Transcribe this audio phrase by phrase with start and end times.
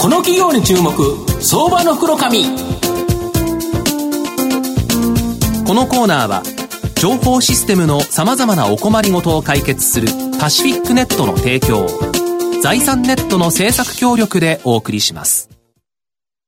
[0.00, 0.92] この企業に注目
[1.42, 2.44] 相場の袋紙。
[5.66, 6.42] このコーナーは
[6.98, 10.08] 情報システムのさまざまなお困りごとを解決する
[10.40, 11.86] パシフィックネットの提供
[12.62, 15.50] 財産ネットの政策協力でお送りします。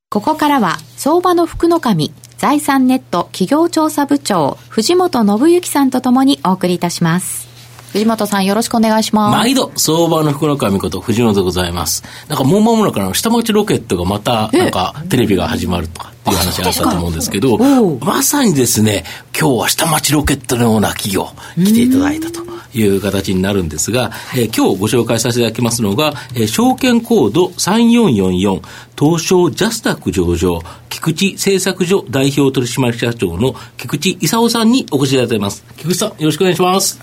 [0.09, 7.52] ここからは相場の福の神財産ネット企業調査部長藤本信之さんとともにお送りいたします。
[7.93, 9.37] 藤本さんよろしくお願いします。
[9.37, 12.03] 毎度、相場の福の神こと藤本でございます。
[12.27, 17.57] なんかもう間もなくの下町ロケットがまた、なんかテレビが始まるとかっていう話があったと思うんですけど、
[17.99, 19.03] まさにですね、
[19.39, 22.52] 今日は下町ロケットのような企業、来ていただいたと。
[22.73, 28.61] いう形になるんですが、えー、今日ご紹介させていただきますのが、えー、証券コード3444、
[28.97, 35.63] 東証ジャスタック上場、菊池製作所代表取締社長の菊池勲さんにお越しいただいています。
[35.77, 36.99] 菊池さん、よろしくお願いします。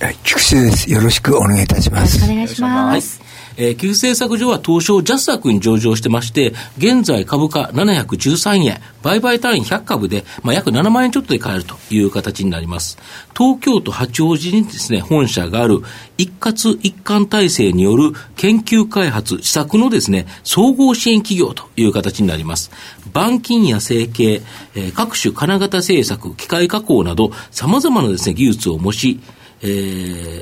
[0.00, 0.90] はい、菊池です。
[0.90, 2.18] よろしくお願いいたします。
[2.18, 3.23] よろしくお願いします。
[3.56, 12.98] えー、旧製作所は東証ジャスダックに上場してまして、現在株価713円、売買単位100株で、まあ、約7万円ちょっとで買えるという形になります。
[13.36, 15.80] 東京都八王子にですね、本社がある
[16.18, 22.70] 一括一貫体制による研究開発、施策のですね、総合支援企業という形になります。
[23.06, 24.42] 板金や成形、
[24.74, 29.20] えー、各種金型製作、機械加工など、様々なですね、技術を持ち、
[29.62, 29.66] え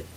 [0.05, 0.11] ー、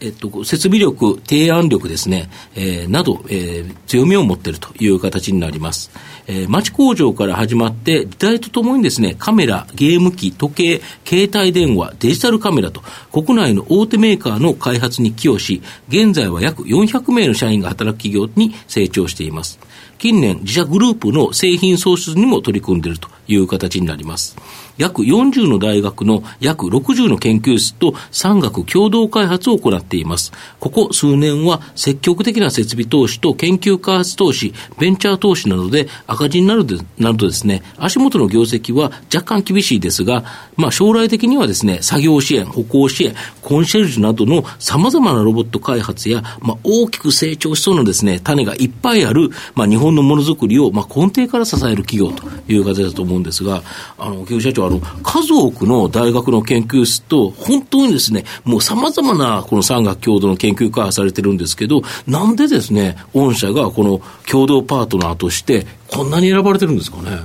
[0.00, 5.90] えっと、設備力、提案力ですね、えー、など、えー、強みを持っているという形になります。
[6.26, 19.58] えー、町工場から始まって、時代とともにですね、カメラ、ゲーム機、時計、携帯電話、デジタルカメラと、国内の大手メーカーの開発に寄与し、現在は約400名の社員が働く企業に成長しています。
[19.98, 24.36] 近年、自社グループの製品創出にも取り組んでいるという形になります。
[24.80, 30.32] 約40の大学の約60の研究室と産学共同開発を行っています。
[30.58, 40.24] ここ数年は積極的な設備投資と研究開発投資、ベンチャー投資などで赤字になるでなるとですね、足元の業績は若干厳しいですが、
[40.56, 53.62] まあ将来的にはですね、作業支援、歩行支援、コンシェルジュなどの様々なロボット開発や、まあ大きく成長しそうなですね、種がいっぱいある、まあ日本のものづくりを、まあ根底から支える企業という形だと思うんですが、
[53.98, 67.18] あの、経営社長、あの、数多くの大学の研究室と、本当にですね、もう様々なこの産学共同の研究開発されてるんですけど、なんでですね、御社がこの共同パートナーとして、こんなに選ばれてるんですかね？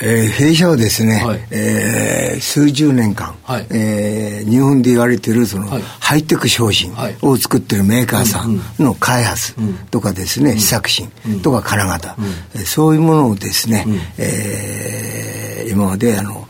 [0.00, 9.54] えー、弊社はですね、はい、えー、数十年間、はい、えー、日本で言われているその、はい、ハイテク商品を作っているメーカーさんの開発
[9.90, 11.10] とかですね、うん、試作品
[11.42, 12.16] とか金型、
[12.54, 16.48] うん、そういうものをですね、うん、えー、今まであの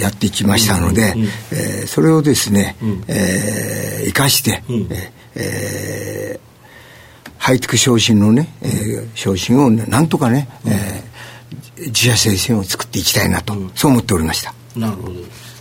[0.00, 4.88] やってきましたので、うん、えー、それをですね、うん、えー、生かして、うん、
[5.36, 6.40] えー、
[7.38, 11.15] ハイテク商品のね、えー、商品を、ね、なんとかね、うん、えー、
[11.78, 14.54] 自社製品を作っていきたいなと、そう思っておりました。
[14.74, 15.14] なるほど。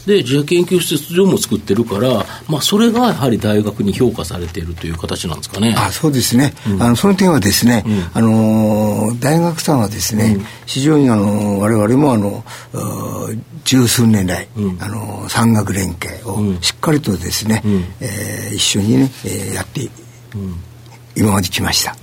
[0.06, 5.74] で自社研究施設所も作ってるから、まあ、それがやはり大学に評価されているという形なんですかね。
[5.78, 12.44] あそうですね、うん、あのその点はですね、うん、あの大学さんはですね、うん、非常にあの我々もあの
[13.64, 14.48] 十数年来、
[14.80, 19.90] あの産学連携をしっかりとですね、うん、えー、一緒にね、えー、やって、
[21.16, 21.96] 今まで来ました。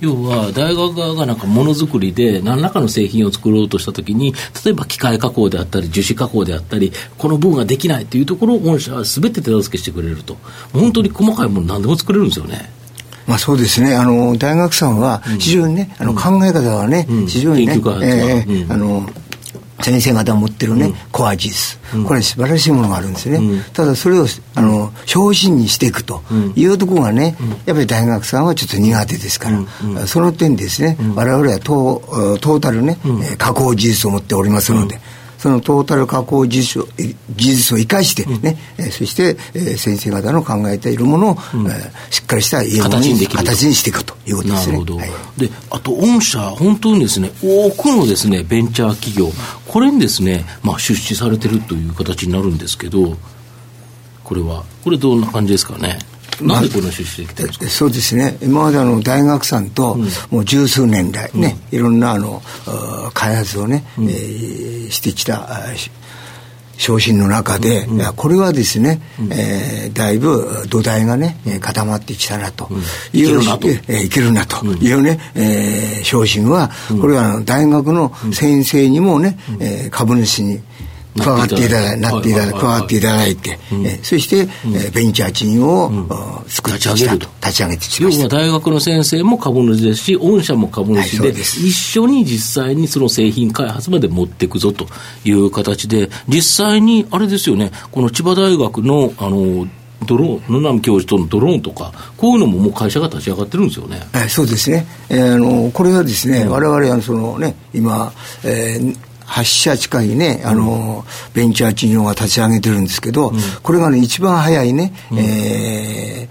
[0.00, 4.32] 要は大学側がなんかものづくりで何らかの製品を作ろうとしたときに
[4.64, 10.36] 例えば機械加工であったり樹脂加工であったりこの部分ができないというところを御社は全て手助けしてくれると。
[10.72, 12.70] 本当に細かいもの何でも作れるんですよね。
[13.26, 13.96] まあそうですね。
[13.96, 19.08] あの、大学さんは非常にね、うん、あの考え方はね、うん、非常にね、えー、あの、
[19.82, 26.22] 先生方が持ってるね、うん、コア技術、うん、これ素晴らしいものがあるんですね、うん、ただそれをあの昇進にしていくと
[26.54, 32.98] いうところがね、やっぱり大学さんはちょっと苦手ですから、その点ですね、我々はトトータルね、
[33.38, 34.98] 加工技術を持っておりますので、
[35.46, 36.88] そのトータル加工技術を
[37.36, 44.72] 技術を生かしてね、うん、そして、えー、先生方の考えているものを、うん、えー、しっかりした家形に形にしていくということですね。
[44.72, 44.96] なるほど。
[44.96, 49.30] はい、で、あと御社、本当にですね、多くのですね、ベンチャー企業、
[49.68, 53.16] これにですね、まあ、出資されてるという形になるんですけど、
[54.24, 56.00] これは、これどんな感じですかね？
[56.40, 58.38] なんでこの出資できたんですか、そうですね。
[58.42, 59.96] 今まであの大学さんと、
[60.30, 62.42] もう十数年来ね、いろんなあの
[63.14, 65.48] 開発をね、うえー、してきた
[66.78, 72.68] 昇進の中で、うん、これはですね、うん、えー、だいぶ土台がね、固まってきたなと。
[73.12, 74.64] いう、うん、いけるなと,、えー、いけるなと。
[74.66, 80.60] いうね、うん、えー、昇進は、これは大学の先生にもね、えー、株主に
[81.16, 87.28] 加わっていただいなっていただ加わっていただいて、えそして、えベンチャーチームを、作って立ち上げると。
[87.42, 88.22] 立ち上げてきました。
[88.22, 94.86] 要は大学の先生も株主ですし御社も株主で,、一緒に実際にその製品開発まで持っていくぞと
[95.24, 99.66] いう形で実際にあれですよねこの千葉大学のあの
[100.04, 104.06] ドローン、野波教授とのドローンとか、こういうのももう会社が立ち上がってるんですよね。
[104.12, 104.86] はい、そうですね。
[105.08, 108.12] えー、あのこれはですね、われわれはそのね、今、
[108.44, 116.28] えー、8社近いね、あの、うん、ベンチャー企業が立ち上げてるんですけど、うん、これがね、一番早いね、うん、え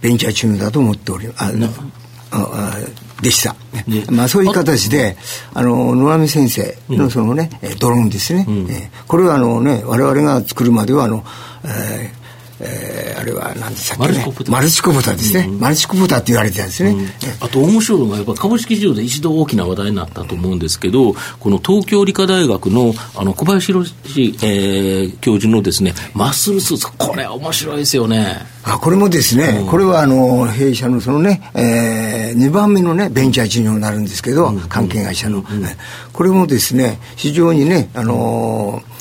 [0.00, 1.54] ー、ベンチャー企業だと思っております。
[2.36, 2.74] あ
[3.22, 5.16] でした、ね、まあ、そういう形で
[5.54, 7.48] あの野上先生のそのね、
[7.78, 11.24] ドローンですね、うん、えー、これはあのね我々が作るまではあの、
[11.64, 12.23] えー
[12.60, 15.16] えー、あれは何でしたっけ、ね、マルチコプター。
[15.16, 17.06] ですね、うん、マルチコプターって言われてたんですね、うん、
[17.40, 26.92] あと面白いのがやっぱ株式市場で一度大きな話題になったと思うんですけどこの東京理科大学のあの小林博士、えー、教授のですねマッスルスーツ。
[26.96, 28.38] これ面白いですよね。
[28.64, 35.44] あこれもですね、うん、これはあの弊社のそのね、えー、2番目のねベンチャー事業になるんですけど、関係会社の、
[36.12, 38.93] これもですね非常にねあのー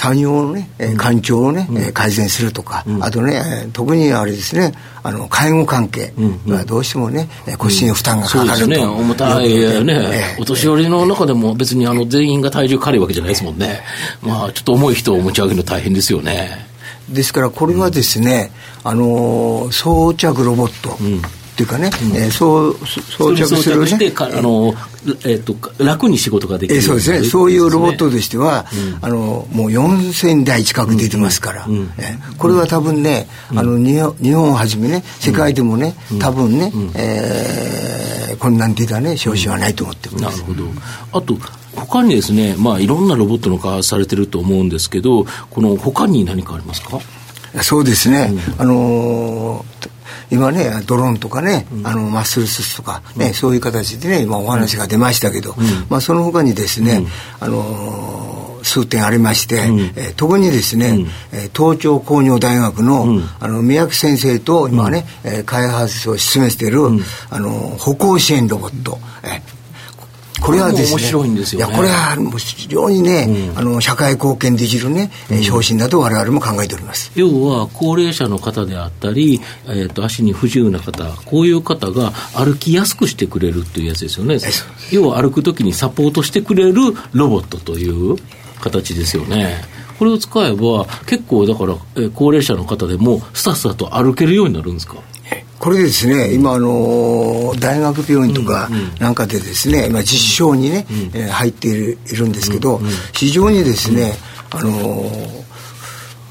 [0.00, 6.14] 産業のね、え環境をね、うん、改善するとか、うん、あとね、特にあれですね、あの介護関係
[6.46, 13.82] はどうしてもね、うん、腰に負担がかかると、そうですね、重たいね、お年寄りの中でも別にあの全員が体重軽いわけじゃないですもんね、
[14.22, 16.66] まあ、ちょっと重い人を持ち上げるの大変ですよね。
[17.10, 18.52] ですから、これはですね、
[18.82, 20.96] あの装着ロボット。
[21.60, 24.72] っていうかね、うん、えー、そう装着する、ね、してあの、
[25.24, 27.22] えーと、楽に仕事ができる、えー、そうですね。
[27.24, 28.64] そういうロボットとしては、
[29.02, 34.00] うん、あのもう4000台近く出てますから、うん、えー、これは多分ね、あの日
[34.32, 40.64] 本をはじめね世界でもね、多分ね、うん、えー、こんなん出たね少子はないと思ってます、なるほど。
[41.12, 41.36] あと
[41.74, 46.98] 他にですね、まあ、いろんなロボットの開発されてると思うんですけどこの他に何かありますか？
[47.62, 49.90] そうですね、あのー
[50.30, 57.04] 今ね、ドローンとかね、うん、あのマッスルスーツとかね、うん、そういう形でね、今お話が出ましたけど、うん、まあその他にですね、
[57.40, 63.06] あのー、数点ありまして、うん、えー、特にですね、うん、えー、東京工業大学の,、
[63.40, 66.78] あの宮城先生と今ね、うん、えー、開発を進めている、
[67.30, 69.59] あの歩行支援ロボット、えー
[70.40, 77.12] これはですね、面白いんですよ、ね、いやこれはもう非常にね、うん、あの社会貢献できるね、うん、昇進だと我々も考えております。
[77.14, 84.38] 要は高齢者の方であったり、えーと、足に不自由な方こういう方が歩きやすくしてくれるというやつですよね。
[84.90, 86.74] 要は歩くときにサポートしてくれる
[87.12, 88.16] ロボットという
[88.60, 89.62] 形ですよね。
[89.98, 94.96] これを使えば結構だから、えー、高齢者の方でもスタスタと歩けるようになるんですか？
[95.60, 102.80] これですね、今、あの大学病院とかなんかでですね、今、実証にね、え入っているいるんですけど、
[103.12, 104.14] 非常にですね、
[104.52, 104.72] あの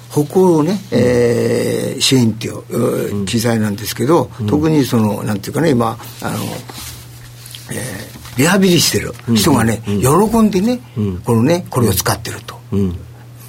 [0.09, 6.37] 歩行をね、えー、支援っていう機材なんですけど、特にその、なんていうかね、今、あの、
[7.71, 10.79] えー、リハビリしてる人がね、喜んでね、
[11.23, 12.59] このね、これを使ってると。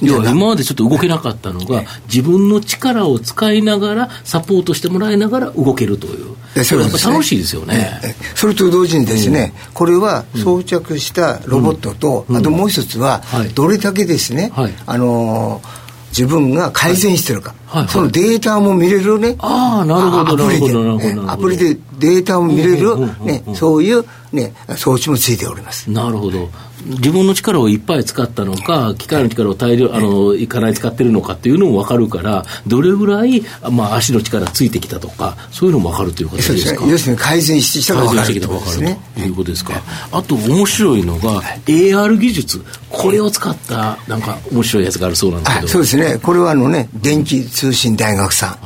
[0.02, 8.00] 要は今までちょっと動けなかったのが、自分の力を使いながら、サポートしてもらいながら動けるという、それやっぱ楽しいですよね。
[8.34, 13.22] それと同時にですね、これは装着したロボットと、あともう一つは、
[13.54, 14.52] どれだけですね、
[14.86, 15.62] あの
[16.10, 25.90] 自分が改善してるか、はいはい、そのデータも見れるね、ああ、なるほど、アプリで、アプリでデータを見れる、ね、そういう、ね、装置もついております。
[25.90, 26.48] なるほど。
[26.82, 36.86] 自分の力をいっぱい使ったのか、機械の力を大量、あの、いかない使ってるのかっていうのも分かるから、どれぐらい、まあ、足の力ついてきたとか、そういうのも分かるということですか。
[36.86, 38.34] 要するに改善してきたか分かる、
[38.80, 39.74] ね、ということですか？
[40.10, 42.62] あと、面白いのが、AR 技術。
[42.88, 45.68] これを使った、なんか、面白いやつがあるそうなんですけど。
[45.68, 46.18] そうですね。
[46.22, 48.58] これは、あのね、電気通信大学さ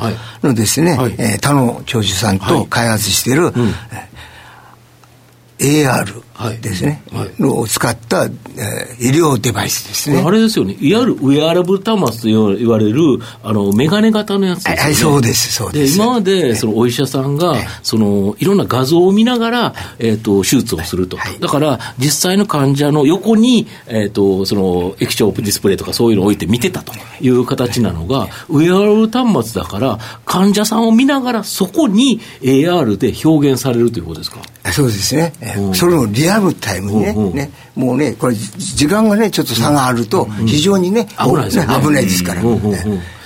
[0.43, 3.75] んのですね、はい、えー、他の教授さんと開発している、はいうん
[5.57, 6.24] AR
[6.61, 7.27] ですね、はい。
[7.27, 10.23] はい、のを使った、えー、医療デバイスですね。
[10.25, 13.01] あれですよね、いわゆるウェアラブル端末と言われる、
[13.43, 14.83] あの、メガネ型のやつですね。
[14.83, 15.97] はい、そうです、そうです。
[15.97, 21.17] 今まで、そのお医者さんが、その、いろんな画像を見ながら、えっ、ー、と、手術をすると。
[21.41, 34.41] だから、実際の患者の横に、えっ、ー、と、その、液晶ディスプレイとかそういうのを置いて見てたという形なのが、ウェアラブル端末だから、患者さんを見ながら、そこに AR で表現されるということですか？
[34.73, 35.33] そうですね。
[35.75, 41.47] それをリアルタイムにね、ねもうね、これ、時間がね、ちょっと差があると、非常にね、危な
[42.01, 42.43] いですから。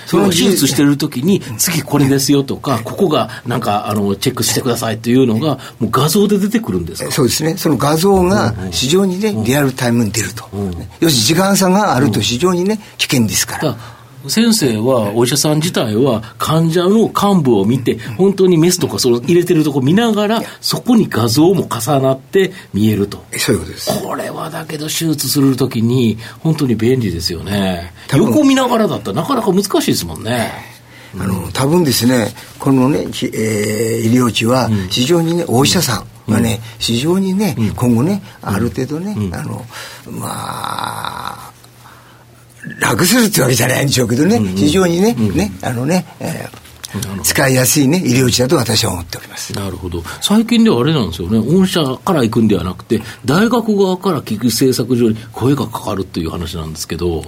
[0.06, 7.10] その手術してる時に、次これですよとか、ここがなんか、あの、チェックしてくださいっていうのが、もう画像で出てくるんですか？
[7.12, 7.58] そうですね。
[7.58, 10.48] その画像が非常にね、リアルタイムに出ると。
[10.54, 13.76] 要するに時間差があると非常にね、危険ですから。
[14.26, 23.24] 先生は、お医者さん自体は、患者の幹部を見て、本当にメスとかその入れてるとこ見ながら、そこに画像も重なって見えると。
[23.36, 24.02] そういうことです。
[24.02, 27.92] これはだけど、手術するときに、本当に便利ですよね。
[28.12, 30.78] 横見ながらだったらなかなか難しいですもんね。
[31.18, 33.08] あの多分ですね、このね、えー、
[34.08, 39.64] 医療地は非常にね、お医者さんがね、非常にね、今後ね、ある程度ね、あの、
[40.10, 41.47] まあ、
[42.80, 46.68] 楽するってわけじゃないんでしょうけどね、非常にね、ね、あのね、えー
[47.22, 49.52] 使いやすいね、医療地だと私は思っております。
[49.52, 50.02] なるほど。
[50.22, 57.24] 最近ではあれなんですよね、御社から行くんではなくて、大学側から聞く政策上に声がかかるっていう話なんですけど。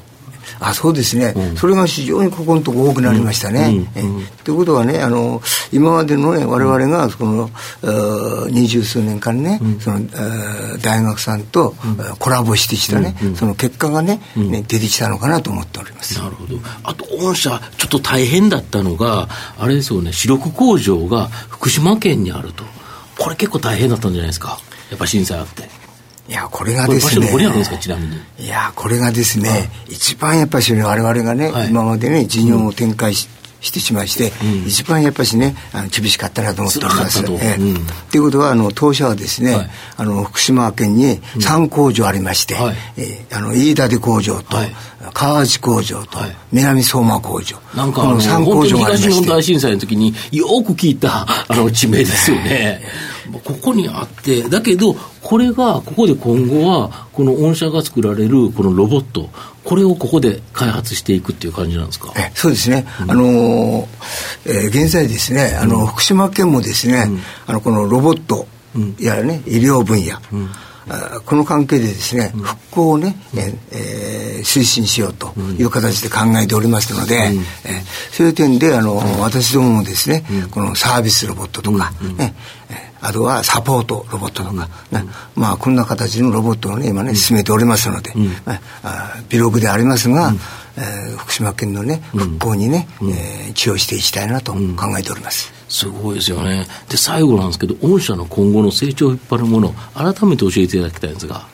[0.58, 3.86] あそうですね、うん、それが非常にここのところ多くなりましたね。
[3.94, 5.42] と、うんうん、いうことはね、あの
[5.72, 7.50] 今までのね、われわれがその
[8.50, 10.00] 二十数年間ね、その
[10.80, 11.74] 大学さんと
[12.18, 16.18] コラボしてきたね、その結果がねね、出てきたのかなと思っております。
[16.18, 16.56] なるほど。
[16.82, 19.28] あと、御社、ちょっと大変だったのが、
[19.58, 22.64] あれですよね、主力工場が福島県にあると。
[23.18, 24.58] これ結構大変だったんじゃないですか。
[24.90, 25.68] やっぱ震災あって。
[26.28, 27.26] いや、これがですね。
[28.38, 33.28] いや、これがですね、一番やっぱり我々がね、今までね、事業を展開し、
[33.60, 37.24] してしまいして、うん、一番やっぱしねあの厳しかったなと思っております。
[37.24, 44.72] と、えーうん、いうことはあの当社はですね、はい、あの福島県に3工場ありまして、うん、えー、あの飯舘工場と、はい、
[45.12, 47.58] 川内工場と、はい、南相馬工場。
[47.74, 49.10] なんかあの3工場がありまして。
[49.10, 52.82] 東日本大震災の時によく聞いたあの地名ですよね。
[53.38, 59.28] ここにあって、だけど、これが、ここで今後は、この御社が作られるこのロボット、
[59.64, 62.12] これをここで開発していくっていう感じなんですか？
[62.16, 63.86] えそうですね、うん、あのー、
[64.46, 68.46] えー、現在ですね、あの、福島県もですね、うん、あのこのロボット
[68.98, 70.48] やね、医療分野、うん。
[71.24, 77.14] この関係でですね、復興をね、えー、推進しようという形で考えておりますので、
[77.64, 82.34] えー、そういう点であの、私どももですね、このサービスロボットとか、ね
[83.00, 85.04] あとはサポートロボットとか、ね
[85.34, 88.12] まあこんな形のロボットをね今ね進めておりますので、
[88.82, 90.32] あビログでありますが、
[90.76, 94.58] えー、福島県のね復興にね、うえー、寄与していきたいなと考
[94.98, 95.52] えております。
[95.70, 96.66] すごいですよね。
[96.88, 101.46] で、最後なんですけど、御社の今後の成長を引っ張るもの、改めて教えていただきたいんですが。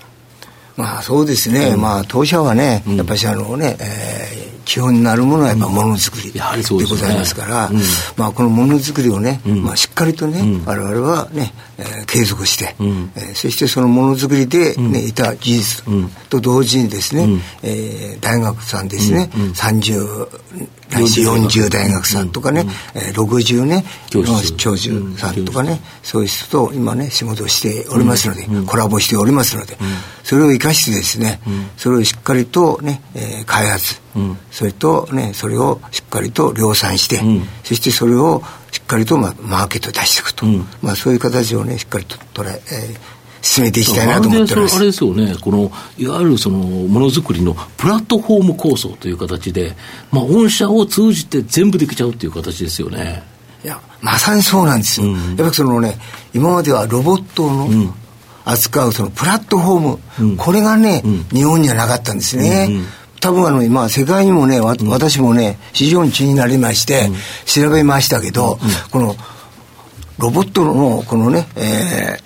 [0.76, 7.80] まあそうですね、うん、まあ当社はね、やっぱりあのね、えー、基本になるものはやっぱものづくりでございますから、うん、
[8.16, 15.84] まあこのものづくりをね、うん、まあしっかりとね、我々はね、えー、継続して、えー、そしてそのものづくりでね、いた技術
[16.28, 19.42] と同時にですね、うん、えー、大学さんですね、うん。
[19.42, 20.28] うん、30
[20.90, 22.68] 来週40大学さんとかね、うん、
[23.02, 24.24] えー、60ね教
[24.76, 29.76] 授さんとかね、そういう人と今ね仕事をしておりますので、コラボしておりますので、
[30.26, 31.38] それを生かしてですね、
[31.76, 34.00] それをしっかりとね、えー、開発、
[34.50, 37.20] それとねそれをしっかりと量産して、
[37.62, 38.42] そしてそれを
[38.72, 40.44] しっかりと、まあ、マーケット出していくと、
[40.82, 44.76] まあ、そういう形をねしっかりと捉ええー進めていきたいなと思ってます。
[44.76, 49.76] あれですよね、このいわゆるそのものづくりのプラットフォーム構想という形で、
[50.10, 53.22] まあ、御社を通じて全部できちゃうっていう形ですよね。
[53.64, 55.06] いや、まさにそうなんですよ。
[55.06, 55.96] うん、やっぱりそのね、
[56.34, 57.68] 今まではロボットの、
[58.46, 62.68] 扱うそのプラットフォーム、うん、これがね、うん、日本にはなかったんですね。
[62.70, 62.86] うん
[63.18, 67.10] 多分あの、まあ、世界にもね、私もね、非常に気になりまして、
[67.46, 68.58] 調べましたけど、
[68.92, 69.16] この、
[70.18, 72.18] ロボットの、このね、え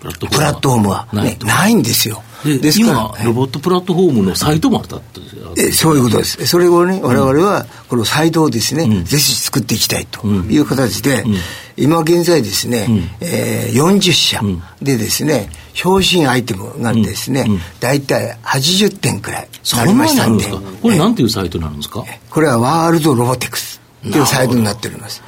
[0.00, 2.22] ー、プラットフォームは、ね、ないんですよ。
[2.44, 5.20] でですから今、ロボットプラットフォームのサイトもあったって
[5.56, 6.44] えそういうことです。
[6.46, 11.36] それをね、我々は、このサイトをですね、うん、ぜひ作っていきたいという形で、うん、
[11.76, 14.40] 今現在ですね、うん、えー、40社
[14.80, 17.46] でですね、標準アイテムがですね、
[17.80, 20.44] 大体80点くらいなりましたんで。
[20.82, 22.04] これなんていうサイトなんですか？
[22.30, 25.22] これはワールドロボテクスっていうサイトになっております。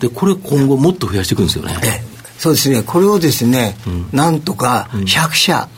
[0.00, 1.76] で、これ今後もっと増やしていくんですよね。
[1.82, 2.00] え
[2.38, 5.68] そうですね、これをですね、うん、なんとか100社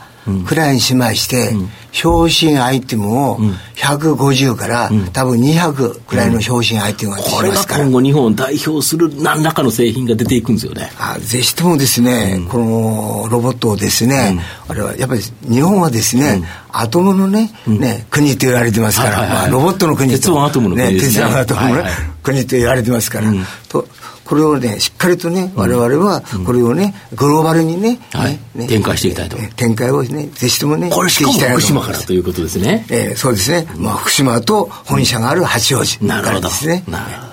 [0.47, 3.37] くらいにしまして、うん、昇進アイテムを
[3.75, 10.91] 150から、うん、多分200くらいの昇進アイテムが出てきますから、これが今後日本を代表する何らかの製品が出ていくんですよね。
[10.99, 20.17] あぜひともですね、このロボットをですね、あれはやっぱり日本はですね、アトムのね,、ね国と言われてますから、まあ、ロボットの国と。
[20.17, 21.25] 鉄腕アトムの国ですね。
[21.25, 21.83] 鉄腕アトムの
[22.23, 23.33] 国と言われてますから、
[23.69, 23.87] と
[24.31, 28.39] これをねしっかりとね我々はこれをねグローバルにね,、はい。
[28.55, 29.35] ね展開していきたいと。
[29.57, 32.85] 展開をねぜひともねこれしかも福島からということですね。
[32.89, 36.85] えー、そうですね、まあ、福島と本社がある八王子からですね。
[36.87, 37.30] なるほど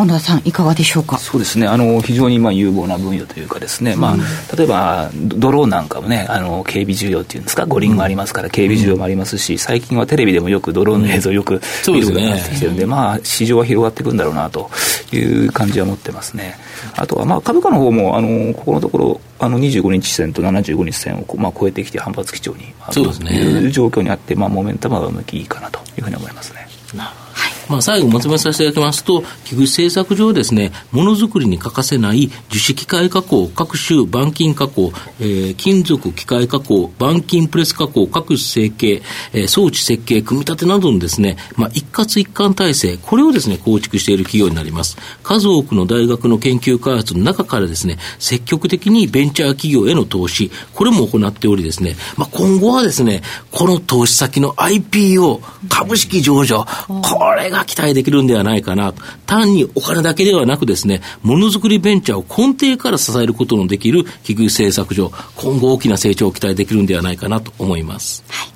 [0.00, 1.18] 小野田さんいかがでしょうか？
[1.18, 1.66] そうですね。
[1.66, 7.66] あの非常にまあ有望な分野というかですね、まあ、例えばドローンなんかもねあの警備需要っていうんですか？
[7.66, 14.70] 五輪もありますから警備需要もありますし最近はテレビでもよくドローンの映像をよく見るようになってきてるんで,、まあ市場は広がっていくんだろうなと
[15.12, 16.56] いう感じは持ってますね。
[16.96, 26.66] あとはまあ株価の方もあのここのところあの25日線と75日線を、まあ、超えてきて反発基調に、そうですね、いう状況にあって、まあ、モメンタムは向きいいかなというふうに思いますね。
[27.70, 44.96] まあ、最後まとめさせていただきますと、菊池政策上ですね、ものづくりに欠かせない樹脂機械加工、各種板金加工、えー、金属機械加工、板金プレス加工、各種成形、えー、装置設計、組み立てなどのですね、まあ、一括一貫体制、これをですね、構築している企業になります。
[45.22, 53.22] 数多くの大学の研究開発の中からですね、積極的にベンチャー企業への投資、これも行っておりですね、まあ、今後はですね、
[53.52, 58.94] この投資先の IPO、株式上場、これが期待できるんではないかな。
[59.26, 68.24] 単にお金だけではなくですね、ものづくりベンチャーを根底から支えることのできる企業政策上、今後大きな成長を期待できるんではないかなと思います。
[68.28, 68.48] はい、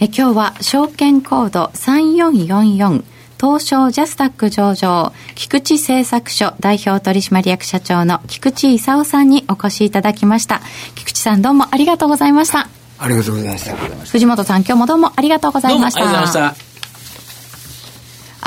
[0.00, 3.02] え今日は証券コード3444
[3.40, 10.60] 東証ジャスタック上場、菊池製作所代表取締役社長の菊池勲さんにお越しいただきました。
[10.94, 12.68] 菊池さんどうもありがとうございました。
[12.98, 13.76] ありがとうございました。
[13.76, 16.00] 藤本さん今日もどうもありがとうございました。
[16.00, 16.65] ありがとうございました。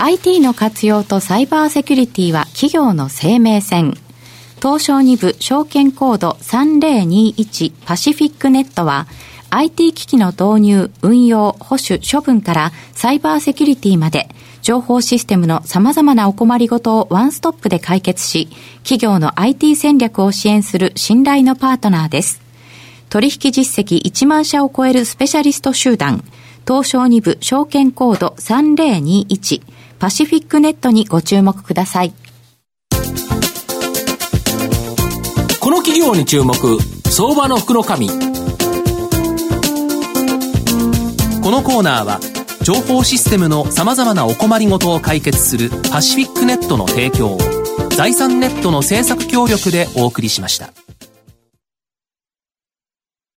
[0.02, 3.96] IT の活用とサイバーセキュリティは企業の生命線。
[4.62, 9.08] 東証2部証券コード3021パシフィックネットは
[9.50, 14.30] IT 機器の導入、運用、保守、処分からサイバーセキュリティまで
[14.62, 18.48] 情報システムの様々なお困りごとをワンストップで解決し、
[18.84, 22.42] 企業の IT 戦略を支援する信頼のパートナーです。
[23.10, 26.24] 取引実績1万社を超えるスペシャリスト集団、
[26.66, 29.62] 東証2部証券コード3021
[30.00, 32.14] パシフィックネットにご注目ください。
[35.60, 36.56] この企業に注目、
[37.10, 37.84] 相場の福の。
[41.42, 42.20] このコーナーは、
[42.64, 47.38] 情報システムの様々なお困りごとを解決するパシフィックネットの提供を、
[47.98, 50.72] 財産ネットの政策協力でお送りしました。